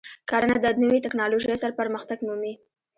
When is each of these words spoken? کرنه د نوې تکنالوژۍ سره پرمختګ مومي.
کرنه 0.29 0.57
د 0.61 0.65
نوې 0.83 0.99
تکنالوژۍ 1.05 1.55
سره 1.61 1.77
پرمختګ 1.81 2.17
مومي. 2.27 2.53